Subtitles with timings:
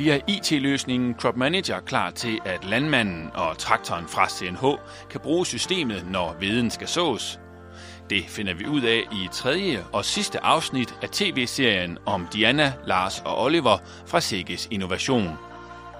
[0.00, 4.64] bliver IT-løsningen Crop Manager klar til, at landmanden og traktoren fra CNH
[5.10, 7.40] kan bruge systemet, når veden skal sås.
[8.10, 13.22] Det finder vi ud af i tredje og sidste afsnit af tv-serien om Diana, Lars
[13.24, 15.38] og Oliver fra Sikkes Innovation.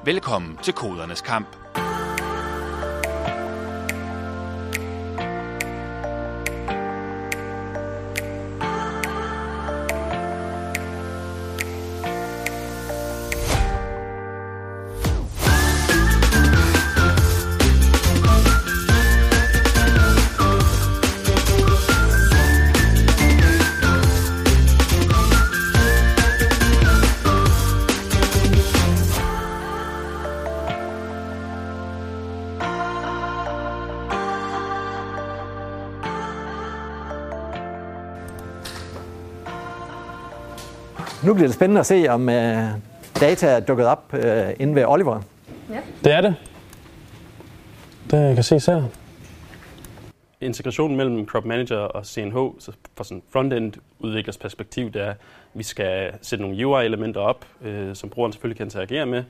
[0.04, 1.59] Velkommen til Kodernes Kamp.
[41.30, 42.34] Nu bliver det spændende at se, om uh,
[43.20, 44.20] data er dukket op uh,
[44.58, 45.20] inde ved Oliver.
[45.70, 45.80] Ja.
[46.04, 46.34] Det er det.
[48.10, 48.82] Det kan ses her.
[50.40, 55.16] Integrationen mellem Crop Manager og CNH, så fra sådan front-end udviklers perspektiv, det er, at
[55.54, 59.24] vi skal sætte nogle UI-elementer op, øh, som brugeren selvfølgelig kan interagere med,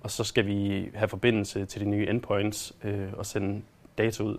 [0.00, 3.62] og så skal vi have forbindelse til de nye endpoints øh, og sende
[3.98, 4.38] data ud.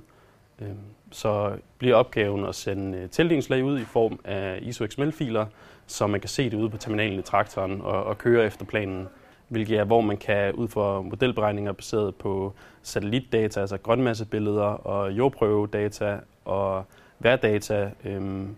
[0.61, 0.67] Øh,
[1.11, 5.45] så bliver opgaven at sende øh, tildelingslag ud i form af ISO XML-filer,
[5.87, 9.07] så man kan se det ude på terminalen i traktoren og, og køre efter planen,
[9.47, 16.17] hvilket er, hvor man kan ud fra modelberegninger baseret på satellitdata, altså grønmassebilleder og jordprøvedata
[16.45, 16.85] og
[17.19, 18.55] værdata, øhm,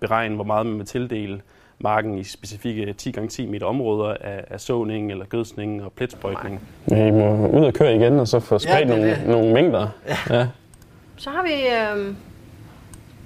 [0.00, 1.40] beregne, hvor meget man vil tildele
[1.78, 6.60] marken i specifikke 10x10 meter områder af, af såning eller gødsning og pletsprøjtning.
[6.86, 9.88] Vi må ud og køre igen, og så få spredt ja, nogle, nogle mængder.
[10.08, 10.36] Ja.
[10.36, 10.48] ja.
[11.16, 11.52] Så har vi...
[11.52, 12.14] Øh,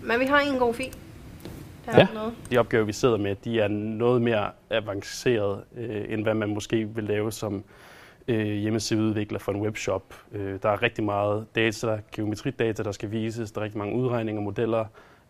[0.02, 0.96] men vi har en god fil.
[1.96, 2.06] Ja.
[2.50, 6.88] De opgaver, vi sidder med, de er noget mere avanceret, øh, end hvad man måske
[6.88, 7.64] vil lave som
[8.28, 10.14] øh, hjemmesideudvikler for en webshop.
[10.32, 13.52] Øh, der er rigtig meget data, geometridata, der skal vises.
[13.52, 14.84] Der er rigtig mange udregninger og modeller.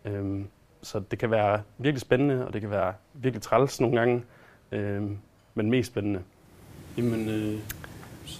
[0.05, 0.41] Øh,
[0.81, 4.23] så det kan være virkelig spændende, og det kan være virkelig træls nogle gange,
[4.71, 5.03] øh,
[5.55, 6.21] men mest spændende.
[6.97, 7.53] Jamen, øh,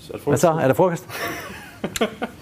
[0.10, 0.52] er det Hvad så?
[0.52, 1.10] Er der frokost?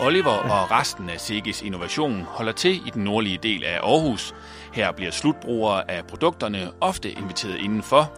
[0.00, 4.34] Oliver og resten af Sigis Innovation holder til i den nordlige del af Aarhus.
[4.74, 8.12] Her bliver slutbrugere af produkterne ofte inviteret indenfor,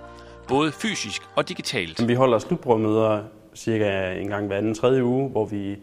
[0.48, 2.08] både fysisk og digitalt.
[2.08, 3.22] Vi holder slutbrugermøder
[3.54, 5.76] cirka en gang hver anden tredje uge, hvor vi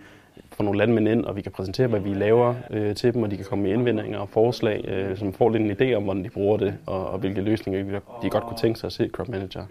[0.52, 3.32] får nogle landmænd ind, og vi kan præsentere, hvad vi laver øh, til dem, og
[3.32, 6.24] de kan komme med indvendinger og forslag, øh, som får lidt en idé om, hvordan
[6.24, 9.30] de bruger det, og, og hvilke løsninger de godt kunne tænke sig at se Crop
[9.30, 9.66] Manager.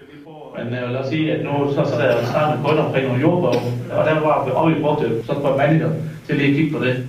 [0.65, 3.23] Men øh, lad os sige, at nu så, så der er startet kun omkring nogle
[3.23, 3.55] jordbog,
[3.99, 5.93] og der var og vi brugte så på manager
[6.27, 7.09] til lige at kigge på det.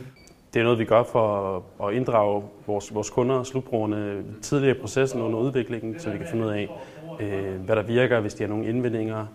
[0.54, 4.80] Det er noget, vi gør for at inddrage vores, vores kunder og slutbrugerne tidligere i
[4.80, 6.70] processen under udviklingen, så vi kan finde ud af,
[7.20, 9.26] øh, hvad der virker, hvis de har nogle indvendinger,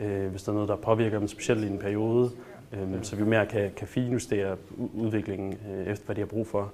[0.00, 2.30] øh, hvis der er noget, der påvirker dem specielt i en periode,
[2.72, 4.56] øh, så vi mere kan, kan finjustere
[4.94, 6.72] udviklingen øh, efter, hvad de har brug for.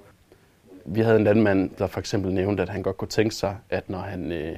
[0.84, 3.90] Vi havde en landmand, der for eksempel nævnte, at han godt kunne tænke sig, at
[3.90, 4.56] når han øh,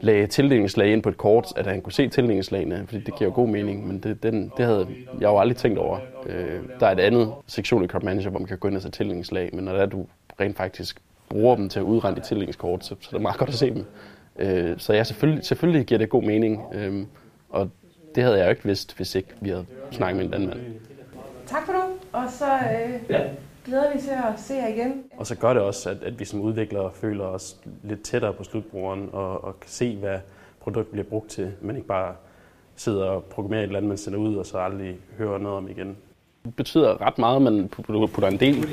[0.00, 3.48] lagde tildelingslag ind på et kort, at han kunne se tildelingslagene, fordi det giver god
[3.48, 5.98] mening, men det, den, det havde jeg jo aldrig tænkt over.
[6.26, 8.82] Øh, der er et andet sektion i Crop Manager, hvor man kan gå ind og
[8.82, 10.06] se tildelingsslag, men når det er, du
[10.40, 13.50] rent faktisk bruger dem til at udregne de tildelingsskort, så, så er det meget godt
[13.50, 13.84] at se dem.
[14.38, 17.06] Øh, så ja, selvfølgelig, selvfølgelig giver det god mening, øh,
[17.50, 17.70] og
[18.14, 20.60] det havde jeg jo ikke vidst, hvis ikke vi havde snakket med en landmand.
[21.46, 21.78] Tak for nu,
[22.12, 23.20] og så øh, ja
[23.68, 25.02] glæder vi til at se jer igen.
[25.16, 28.44] Og så gør det også, at, at vi som udviklere føler os lidt tættere på
[28.44, 30.18] slutbrugeren og, og kan se, hvad
[30.60, 32.14] produktet bliver brugt til, men ikke bare
[32.76, 35.68] sidder og programmerer et eller andet, man sender ud, og så aldrig hører noget om
[35.68, 35.96] igen.
[36.44, 38.66] Det betyder ret meget, at man putter en del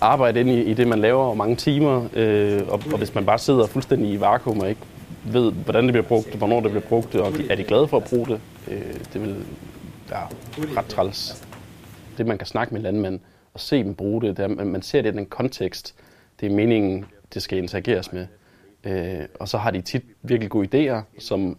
[0.00, 2.08] arbejde ind i, i det, man laver, og mange timer.
[2.14, 4.80] Øh, og, og hvis man bare sidder fuldstændig i vakuum og ikke
[5.24, 8.04] ved, hvordan det bliver brugt, hvornår det bliver brugt, og er de glade for at
[8.04, 9.36] bruge det, øh, det vil
[10.10, 10.28] være
[10.76, 11.46] ret træls.
[12.18, 13.20] Det, man kan snakke med landmænd,
[13.58, 14.36] at se dem bruge det.
[14.36, 15.94] det er, man ser det i den kontekst.
[16.40, 17.04] Det er meningen,
[17.34, 18.26] det skal interageres med.
[18.84, 21.58] Øh, og så har de tit virkelig gode idéer, som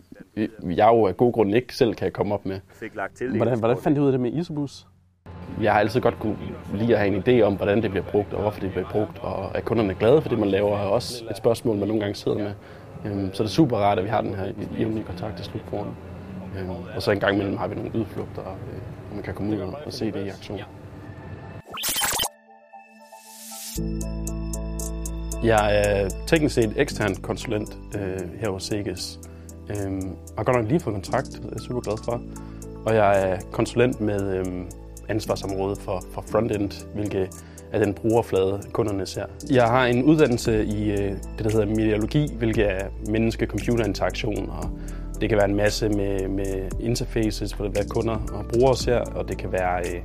[0.63, 2.59] jeg jo af god grund ikke selv kan komme op med.
[3.37, 4.87] Hvordan, hvordan fandt du ud af det med Isobus?
[5.61, 6.37] Jeg har altid godt kunne
[6.73, 9.19] lide at have en idé om, hvordan det bliver brugt, og hvorfor det bliver brugt,
[9.19, 12.01] og at kunderne er glade for det, man laver, er også et spørgsmål, man nogle
[12.01, 12.51] gange sidder med.
[13.05, 15.95] Øhm, så det er super rart, at vi har den her jævnlige kontakt til slutbrugeren.
[16.59, 19.73] Øhm, og så en gang imellem har vi nogle udflugter, øh, man kan komme ud
[19.85, 20.59] og se det i aktion.
[25.43, 29.19] Jeg er teknisk set ekstern konsulent øh, her hos Seges.
[29.69, 30.01] Øh,
[30.37, 32.21] har godt nok lige fået kontrakt, det er jeg super glad for.
[32.85, 34.45] Og jeg er konsulent med øh,
[35.09, 37.29] ansvarsområdet for, for frontend, hvilket
[37.71, 39.25] er den brugerflade, kunderne ser.
[39.51, 44.69] Jeg har en uddannelse i øh, det, der hedder mediologi, hvilket er menneske-computer-interaktion, og
[45.21, 49.29] det kan være en masse med, med interfaces, for hvad kunder og brugere ser, og
[49.29, 50.01] det kan være øh,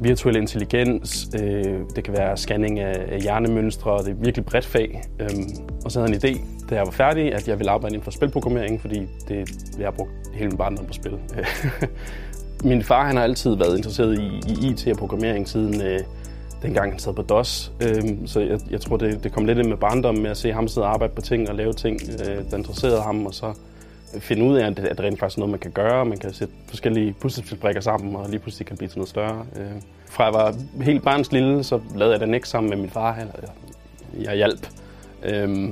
[0.00, 5.02] virtuel intelligens, øh, det kan være scanning af, hjernemønstre, det er virkelig bredt fag.
[5.20, 5.48] Øhm,
[5.84, 6.40] og så havde jeg en idé,
[6.70, 9.90] da jeg var færdig, at jeg ville arbejde inden for spilprogrammering, fordi det, jeg har
[9.90, 11.12] brugt hele min barndom på spil.
[11.12, 11.46] Øh,
[12.70, 16.00] min far han har altid været interesseret i, i IT og programmering siden øh,
[16.62, 17.72] dengang han sad på DOS.
[17.80, 20.52] Øhm, så jeg, jeg tror, det, det kom lidt ind med barndommen med at se
[20.52, 23.52] ham sidde og arbejde på ting og lave ting, øh, der interesserede ham, og så
[24.18, 26.04] finde ud af, at det, rent faktisk er noget, man kan gøre.
[26.04, 29.46] Man kan sætte forskellige puslespilsbrikker sammen, og lige pludselig kan det blive til noget større.
[29.56, 32.90] Øh, fra jeg var helt barns lille, så lavede jeg den ikke sammen med min
[32.90, 33.16] far.
[33.16, 33.32] Eller,
[34.24, 34.68] jeg hjalp.
[35.22, 35.68] Øh,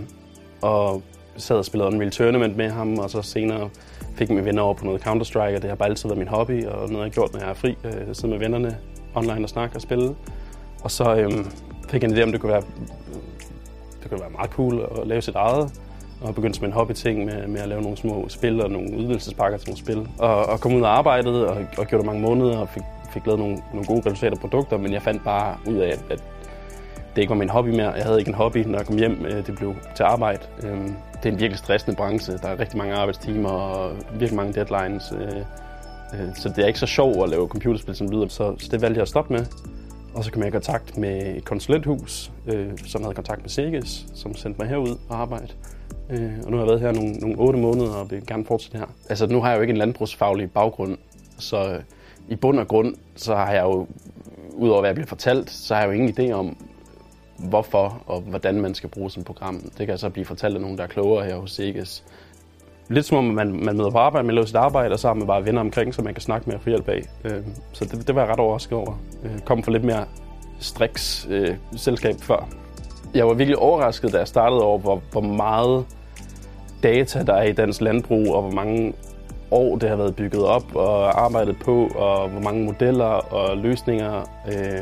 [0.63, 1.03] og
[1.37, 3.71] sad og spillede Unreal Tournament med ham, og så senere
[4.17, 6.67] fik mine venner over på noget Counter-Strike, og det har bare altid været min hobby,
[6.67, 7.77] og noget jeg har gjort, når jeg er fri.
[7.85, 8.77] Øh, sidde med vennerne
[9.15, 10.15] online og snakke og spille.
[10.83, 11.47] Og så øhm,
[11.89, 12.63] fik jeg en idé om, det kunne være,
[14.03, 15.73] det kunne være meget cool at lave sit eget
[16.21, 19.59] og begyndte som en hobbyting med, med at lave nogle små spil og nogle udvidelsespakker
[19.59, 20.09] til nogle spil.
[20.19, 22.83] Og, og kom ud og arbejdede og, og gjorde det mange måneder og fik,
[23.13, 26.23] fik lavet nogle, nogle gode resultater produkter, men jeg fandt bare ud af, at,
[27.17, 27.91] det ikke var min hobby mere.
[27.93, 29.25] Jeg havde ikke en hobby, når jeg kom hjem.
[29.25, 30.43] Øh, det blev til arbejde.
[30.63, 32.39] Øhm, det er en virkelig stressende branche.
[32.39, 35.13] Der er rigtig mange arbejdstimer og virkelig mange deadlines.
[35.13, 35.37] Øh,
[36.21, 38.29] øh, så det er ikke så sjovt at lave computerspil som lyder.
[38.29, 39.47] Så, så det valgte jeg at stoppe med.
[40.15, 42.33] Og så kom jeg i kontakt med et konsulenthus,
[42.87, 45.49] som havde kontakt med Seges, som sendte mig herud og arbejde.
[46.11, 48.79] Øh, og nu har jeg været her nogle, nogle 8 måneder og vil gerne fortsætte
[48.79, 48.87] her.
[49.09, 50.99] Altså nu har jeg jo ikke en landbrugsfaglig baggrund,
[51.39, 51.83] så øh,
[52.29, 53.87] i bund og grund, så har jeg jo,
[54.53, 56.57] udover hvad jeg bliver fortalt, så har jeg jo ingen idé om,
[57.39, 59.71] hvorfor og hvordan man skal bruge sådan et program.
[59.79, 62.05] Det kan så blive fortalt af nogen, der er klogere her hos SEGES.
[62.89, 65.15] Lidt som om man, man møder på arbejde, man laver sit arbejde, og så har
[65.15, 67.03] man bare venner omkring, som man kan snakke med og få hjælp af.
[67.25, 67.43] Øh,
[67.73, 69.01] så det, det var jeg ret overrasket over.
[69.25, 70.05] Øh, kom for lidt mere
[70.59, 72.49] striks øh, selskab før.
[73.17, 75.85] Jeg var virkelig overrasket, da jeg startede over, hvor, hvor meget
[76.83, 78.95] data, der er i dansk landbrug, og hvor mange
[79.51, 84.21] år det har været bygget op og arbejdet på, og hvor mange modeller og løsninger
[84.49, 84.81] øh,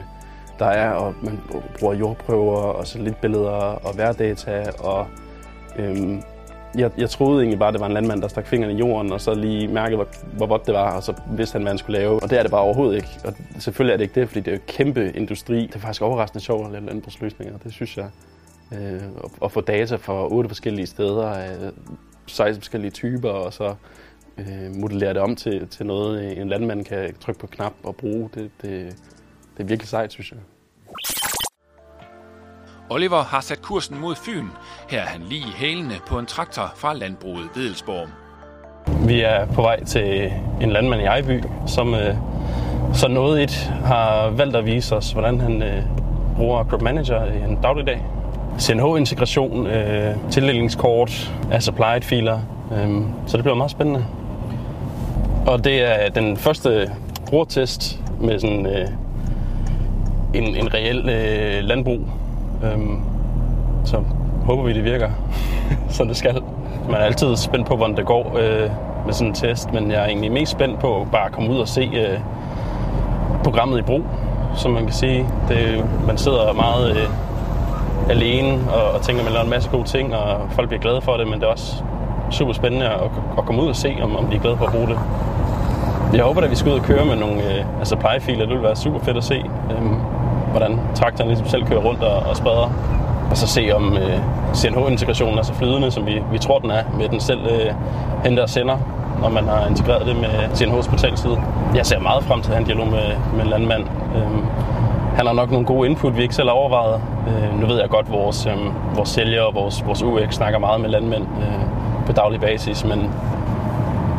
[0.58, 1.40] der er, og man
[1.78, 3.50] bruger jordprøver og satellitbilleder
[3.86, 5.06] og værdata, og
[5.78, 6.20] øh,
[6.76, 9.12] jeg, jeg troede egentlig bare, at det var en landmand, der stak fingrene i jorden,
[9.12, 11.78] og så lige mærkede, hvor, hvor godt det var, og så vidste han, hvad han
[11.78, 12.22] skulle lave.
[12.22, 13.08] Og det er det bare overhovedet ikke.
[13.24, 15.66] Og selvfølgelig er det ikke det, fordi det er jo kæmpe industri.
[15.66, 18.08] Det er faktisk overraskende sjovt at lave landbrugsløsninger, det synes jeg.
[18.72, 19.02] Øh,
[19.44, 21.72] at få data fra otte forskellige steder, øh,
[22.26, 23.74] 16 forskellige typer, og så
[24.38, 28.30] øh, modellere det om til, til noget, en landmand kan trykke på knap og bruge.
[28.34, 28.96] Det, det,
[29.56, 30.38] det er virkelig sejt, synes jeg.
[32.90, 34.46] Oliver har sat kursen mod Fyn.
[34.88, 38.08] Her er han lige hælende på en traktor fra landbruget Vedelsborg.
[39.06, 42.14] Vi er på vej til en landmand i Ejby, som øh,
[42.94, 45.82] så noget et har valgt at vise os, hvordan han øh,
[46.36, 48.02] bruger Crop Manager i en dagligdag.
[48.58, 52.40] CNH-integration, øh, tildelingskort af supplied-filer.
[52.72, 54.06] Øh, så det bliver meget spændende.
[55.46, 56.90] Og det er den første
[57.26, 58.88] brugertest med sådan øh,
[60.34, 62.00] en, en reel øh, landbrug.
[62.64, 63.00] Øhm,
[63.84, 64.02] så
[64.44, 65.10] håber vi, det virker,
[65.96, 66.42] som det skal.
[66.86, 68.70] Man er altid spændt på, hvordan det går øh,
[69.06, 71.58] med sådan en test, men jeg er egentlig mest spændt på bare at komme ud
[71.58, 72.18] og se øh,
[73.44, 74.02] programmet i brug,
[74.56, 75.26] som man kan sige.
[75.48, 76.96] Det, man sidder meget...
[76.96, 77.08] Øh,
[78.10, 81.00] alene og, og tænker, at man laver en masse gode ting, og folk bliver glade
[81.00, 81.82] for det, men det er også
[82.30, 84.72] super spændende at, at komme ud og se, om, om de er glade for at
[84.72, 84.98] bruge det.
[86.14, 88.40] Jeg håber, at vi skal ud og køre med nogle øh, altså plejefiler.
[88.40, 89.34] Det ville være super fedt at se,
[89.70, 89.82] øh,
[90.54, 92.70] hvordan traktoren ligesom selv kører rundt og, og spreder.
[93.30, 94.18] Og så se, om øh,
[94.54, 97.72] CNH-integrationen er så flydende, som vi, vi tror, den er, med den selv øh,
[98.24, 98.76] henter og sender,
[99.20, 101.38] når man har integreret det med CNH's portalside.
[101.74, 103.84] Jeg ser meget frem til at have en dialog med, med en landmand.
[104.16, 104.44] Øhm,
[105.16, 107.00] han har nok nogle gode input, vi ikke selv har overvejet.
[107.28, 110.58] Øh, nu ved jeg godt, at vores, øh, vores sælgere og vores, vores UX snakker
[110.58, 111.60] meget med landmænd øh,
[112.06, 113.10] på daglig basis, men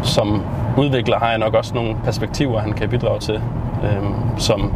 [0.03, 0.41] som
[0.77, 3.41] udvikler har jeg nok også nogle perspektiver, han kan bidrage til,
[3.83, 4.03] øh,
[4.37, 4.73] som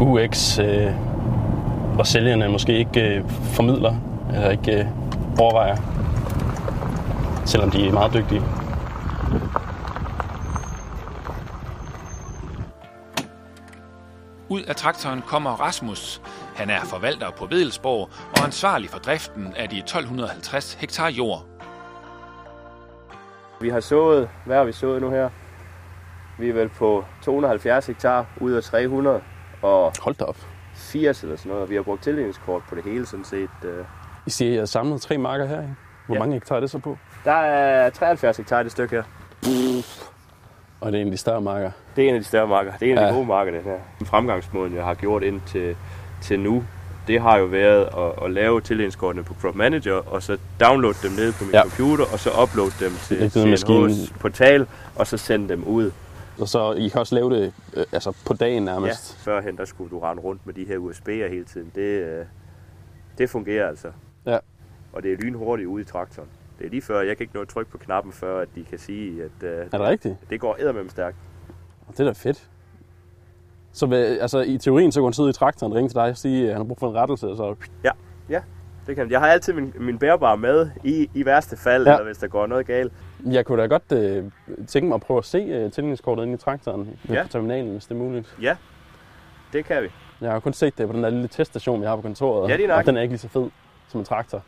[0.00, 0.92] UX øh,
[1.98, 3.94] og sælgerne måske ikke øh, formidler
[4.34, 4.86] eller ikke øh,
[5.40, 5.76] overvejer,
[7.46, 8.42] selvom de er meget dygtige.
[14.48, 16.22] Ud af traktoren kommer Rasmus.
[16.56, 21.44] Han er forvalter på Vedelsborg og ansvarlig for driften af de 1250 hektar jord.
[23.60, 25.30] Vi har sået, hvad har vi sået nu her?
[26.38, 29.20] Vi er vel på 270 hektar ud af 300.
[29.62, 30.36] Og Hold da op.
[30.74, 31.70] 80 eller sådan noget.
[31.70, 33.48] Vi har brugt tildelingskort på det hele sådan set.
[33.64, 33.84] Øh.
[34.26, 35.60] I siger, at jeg har samlet tre marker her.
[35.60, 35.74] Ikke?
[36.06, 36.18] Hvor ja.
[36.18, 36.98] mange hektar er det så på?
[37.24, 39.02] Der er 73 hektar i det stykke her.
[40.80, 41.70] Og det er en af de større marker.
[41.96, 42.72] Det er en af de større marker.
[42.80, 43.08] Det er en af ja.
[43.08, 43.78] de gode marker, det her.
[44.06, 45.76] Fremgangsmåden, jeg har gjort ind til
[46.22, 46.64] til nu,
[47.06, 51.10] det har jo været at, at lave tildelingskortene på Crop Manager, og så downloade dem
[51.12, 51.62] ned på min Ja.
[51.62, 55.90] computer, og så uploade dem til i CNH's portal, og så sende dem ud.
[56.40, 59.16] Og så I kan også lave det øh, altså på dagen Ja, nærmest.
[59.16, 61.72] førhen der skulle du rende rundt med de her USB'er hele tiden.
[61.74, 62.24] Det, øh,
[63.18, 63.88] det fungerer altså.
[64.26, 64.38] Ja.
[64.92, 66.28] Og det er lynhurtigt ude i traktoren.
[66.58, 68.64] Det er lige før, jeg kan ikke nå at trykke på knappen, før at de
[68.64, 70.16] kan sige, at øh, Er det rigtigt?
[70.30, 71.16] det går eddermem stærkt.
[71.90, 72.48] Det er da fedt.
[73.72, 73.86] Så
[74.20, 76.42] altså, i teorien, så kunne han sidde i traktoren og ringe til dig og sige,
[76.46, 77.54] at han har brug for en rettelse, og så...
[78.90, 81.90] Det kan, jeg har altid min, min bærbare med i, i værste fald, Ja.
[81.90, 81.96] ja.
[81.96, 82.92] eller hvis der går noget galt.
[83.26, 84.24] Jeg kunne da godt øh,
[84.68, 87.14] tænke mig at prøve at se øh, tildelingskortet inde i traktoren ja.
[87.14, 87.22] Ja.
[87.22, 88.36] på terminalen, hvis det er muligt.
[89.52, 89.88] Det kan vi.
[90.20, 92.56] Jeg har kun set det på den der lille teststation, vi har på kontoret, Ja,
[92.56, 92.78] det er nok.
[92.78, 93.50] og den er ikke lige så fed
[93.88, 94.42] som en traktor.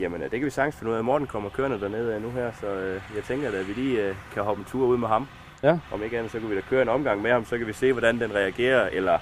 [0.00, 1.04] Jamen, øh, det kan vi sagtens finde ud af.
[1.04, 4.42] Morten kommer kørende dernede nu her, så øh, jeg tænker, at vi lige øh, kan
[4.42, 5.28] hoppe en tur ud med ham.
[5.62, 5.78] Ja.
[5.92, 7.72] Om ikke andet, så kan vi da køre en omgang med ham, så kan vi
[7.72, 9.18] se, hvordan den reagerer, eller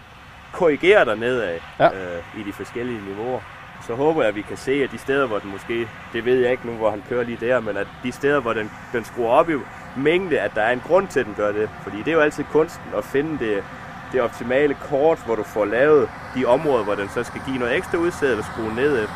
[0.52, 1.86] korrigerer dernede af Ja.
[1.86, 3.40] øh, i de forskellige niveauer.
[3.86, 6.38] Så håber jeg, at vi kan se, at de steder, hvor den måske, det ved
[6.38, 9.04] jeg ikke nu, hvor han kører lige der, men at de steder, hvor den, den
[9.04, 9.54] skruer op i
[9.96, 11.68] mængde, at der er en grund til, at den gør det.
[11.82, 13.64] Fordi det er jo altid kunsten at finde det,
[14.12, 17.76] det optimale kort, hvor du får lavet de områder, hvor den så skal give noget
[17.76, 18.92] ekstra udsæd eller skrue ned.
[18.98, 19.06] Øh,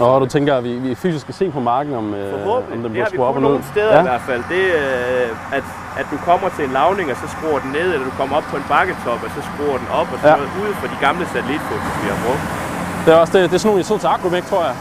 [0.00, 2.90] Og du tænker, at vi, vi fysisk skal se på marken, om, øh, om den
[2.92, 3.64] bliver skruet op på og nogle ned.
[3.72, 4.00] steder ja.
[4.00, 4.42] i hvert fald.
[4.54, 5.64] Det, øh, at,
[6.00, 8.46] at du kommer til en lavning, og så skruer den ned, eller du kommer op
[8.52, 10.34] på en bakketop, og så skruer den op, og så Ja.
[10.36, 10.42] ja.
[10.64, 12.63] ud fra de gamle satellitfotos, vi har brugt.
[13.06, 14.74] Det er også det, det er sådan nogle, I sidder til Agromæk, tror jeg.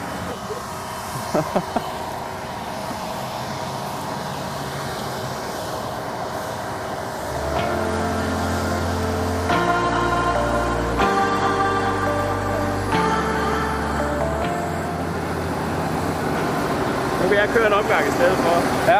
[17.22, 18.92] Nu kan jeg køre en omgang i stedet for.
[18.92, 19.00] Ja.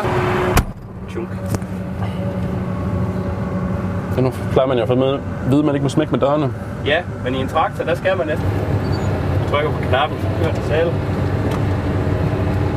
[1.10, 1.30] Tjunk.
[4.16, 6.54] Så nu plejer man jo at vide, at man ikke må smække med dørene.
[6.86, 8.48] Ja, men i en traktor, der skal man næsten.
[9.54, 10.92] Trykker på knappen, så kører den selv.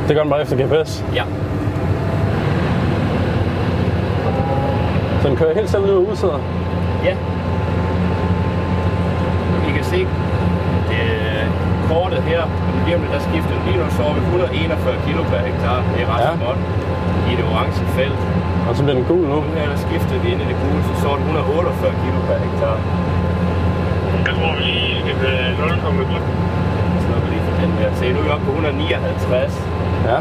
[0.07, 0.91] Det gør den bare efter GPS.
[1.19, 1.23] Ja.
[5.21, 6.39] Så den kører helt selv ned og udsæder.
[7.07, 7.13] Ja.
[9.69, 9.99] I kan se
[10.95, 11.45] øh,
[11.89, 12.49] kortet her, og
[12.85, 13.55] lige om lidt, der skifter.
[13.65, 15.77] Lige nu så er vi 141 kilo per hektar.
[15.93, 16.45] Det er ret Ja.
[16.47, 16.59] godt
[17.31, 18.19] i det orange felt.
[18.69, 19.35] Og så bliver den gul nu.
[19.35, 22.19] Nu her der skifter vi ind i det gule, så så er det 148 kilo
[22.27, 22.75] per hektar.
[24.27, 26.23] Jeg tror, vi lige skal blive 0,1.
[27.01, 27.87] Så når vi lige får den her.
[27.99, 29.63] Se, nu er vi oppe på 159.
[30.09, 30.17] Ja.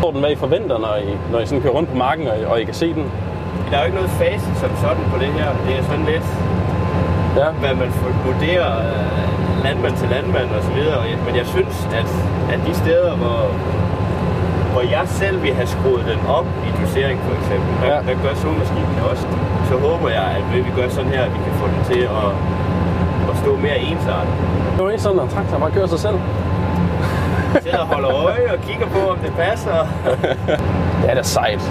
[0.00, 2.36] Hvor den, hvad I forventer, når I, når I sådan kører rundt på marken, og
[2.40, 3.04] I, og I kan se den.
[3.70, 5.48] Der er jo ikke noget facit som sådan på det her.
[5.66, 6.26] Det er sådan lidt,
[7.40, 7.48] Ja.
[7.62, 7.90] hvad man
[8.28, 10.98] vurderer øh, landmand til landmand og så videre.
[11.26, 12.08] Men jeg synes, at,
[12.54, 13.40] at de steder, hvor,
[14.72, 17.98] hvor jeg selv vil have skruet den op i dosering for eksempel, der, Ja.
[18.08, 19.24] der gør solmaskinen også.
[19.70, 22.00] Så håber jeg, at ved vi gør sådan her, at vi kan få den til
[22.22, 22.28] at
[23.42, 24.34] stå mere ensartet.
[24.72, 26.18] Det er jo ikke sådan, at traktor bare kører sig selv.
[27.64, 29.78] Sidder og holder øje og kigger på, om det passer.
[31.02, 31.62] Det er da sejt.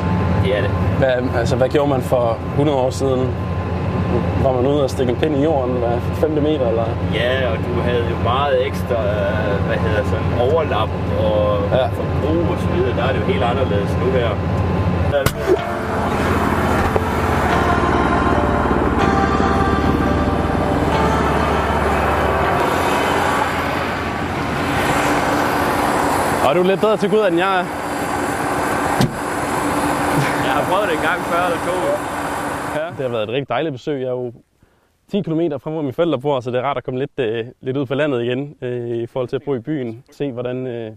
[0.43, 0.69] Det er det.
[0.99, 3.21] Hvad, altså, hvad gjorde man for 100 år siden?
[4.43, 6.67] Var man ude og stikke en pind i jorden hver 5 meter?
[6.67, 6.85] Eller?
[7.13, 11.85] Ja, og du havde jo meget ekstra, øh, hvad hedder sådan, overlap og ja.
[11.85, 12.95] forbrug og så videre.
[12.97, 14.29] Der er det jo helt anderledes nu her.
[26.51, 27.65] Og du er lidt bedre til Gud, end jeg er.
[30.45, 31.75] Jeg har prøvet det en gang før eller to.
[32.79, 32.87] Ja.
[32.87, 34.01] Det har været et rigtig dejligt besøg.
[34.01, 34.33] Jeg er jo
[35.07, 37.45] 10 km fra, hvor mine forældre bor, så det er rart at komme lidt, øh,
[37.61, 40.03] lidt ud på landet igen øh, i forhold til at bo i byen.
[40.11, 40.91] Se, hvordan øh,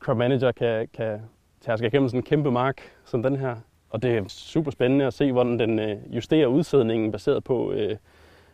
[0.00, 1.20] Crop Manager kan, kan
[1.60, 3.56] tærske igennem sådan en kæmpe mark som den her.
[3.90, 7.96] Og det er super spændende at se, hvordan den øh, justerer udsædningen baseret på, øh,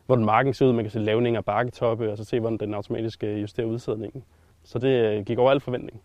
[0.07, 0.73] hvordan marken ser ud.
[0.73, 4.25] Man kan se lavninger, bakketoppe, og så se, hvordan den automatisk øh, justerer udsædningen.
[4.65, 6.03] Så det øh, gik over al forventning.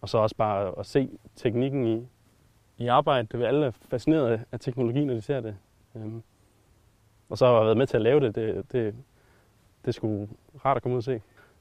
[0.00, 2.06] Og så også bare at se teknikken i,
[2.78, 3.28] i arbejde.
[3.32, 5.56] Det er alle fascineret af teknologi, når de ser det.
[5.96, 6.22] Øhm,
[7.28, 8.34] og så har jeg været med til at lave det.
[8.34, 8.94] Det, det,
[9.82, 10.28] det er sgu
[10.64, 11.20] rart at komme ud og se.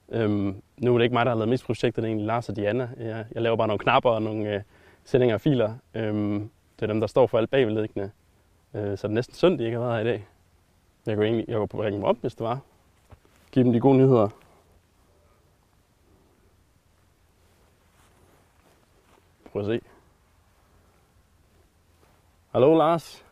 [0.10, 2.50] Øhm, nu er det ikke mig, der har lavet mest projektet, det er egentlig Lars
[2.50, 2.90] og Diana.
[2.98, 4.62] Jeg, jeg laver bare nogle knapper og nogle øh,
[5.04, 5.74] sendinger og filer.
[5.94, 8.12] Øhm, det er dem, der står for alt bagvedliggende.
[8.74, 10.28] Øh, så det er næsten synd, de ikke har været her i dag.
[11.06, 12.60] Jeg kunne egentlig jeg kunne ringe dem op, hvis det var.
[13.52, 14.30] Give dem de gode nyheder.
[19.54, 19.82] Prøv at se.
[22.52, 23.26] Hallo Lars.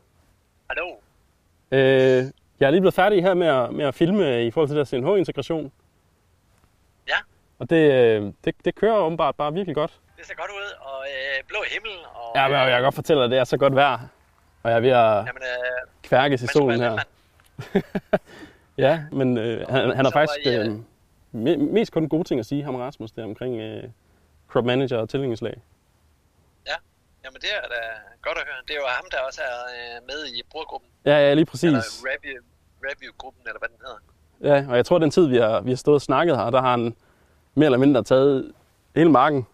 [0.70, 0.96] Hallo.
[1.72, 4.78] Øh, jeg er lige blevet færdig her med at, med at filme i forhold til
[4.78, 5.72] der CNH-integration.
[7.08, 7.16] Ja.
[7.60, 10.00] Og det, øh, det, det kører åbenbart bare virkelig godt.
[10.18, 13.20] Det ser godt ud, og øh, blå himmel, og Ja, men jeg kan godt fortælle
[13.20, 14.00] dig, at det er så godt vejr.
[14.64, 16.98] Og jeg er ved at jamen, øh, kværkes i solen her.
[18.78, 20.72] Ja, men øh, han, han har faktisk I, øh, øh,
[21.32, 23.84] me, mest kun gode ting at sige, ham Rasmus, der omkring øh,
[24.48, 25.62] crop manager og tillingslag.
[27.24, 27.80] Jamen, det er da
[28.22, 28.56] godt at høre.
[28.68, 29.58] Det er jo ham, der også er
[29.98, 30.90] øh, med i brugergruppen.
[31.06, 31.64] Ja, ja, lige præcis.
[31.64, 32.44] Eller review,
[32.84, 34.00] review-gruppen, eller hvad den hedder.
[34.56, 36.62] Ja, og jeg tror, den tid, vi har, vi har stået og snakket her, der
[36.62, 36.96] har han
[37.56, 38.54] mere eller mindre taget
[38.96, 39.48] hele marken.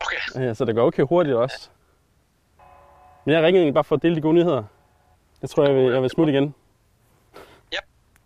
[0.00, 0.44] Okay.
[0.46, 1.68] Ja, så det går okay hurtigt også.
[3.24, 4.64] Men jeg ringede egentlig bare for at dele de gode nyheder.
[5.42, 6.54] Jeg tror, jeg vil, jeg vil smutte igen.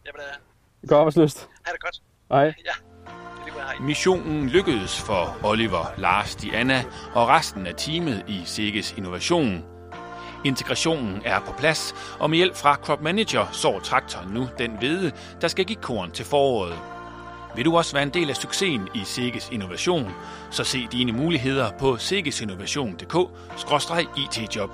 [0.06, 1.48] Jamen, øh, Godt arbejdsløst.
[1.64, 2.02] ha' det godt.
[2.28, 2.44] Hej.
[2.44, 2.72] Ja,
[3.80, 9.64] Missionen lykkedes for Oliver, Lars, Diana og resten af teamet i Sikkes Innovation.
[10.44, 15.12] Integrationen er på plads, og med hjælp fra Crop Manager sår traktoren nu den hvede,
[15.40, 16.78] der skal give korn til foråret.
[17.56, 20.12] Vil du også være en del af succesen i Sikkes Innovation,
[20.50, 24.70] så se dine muligheder på sikkesinnovation.dk-it-job.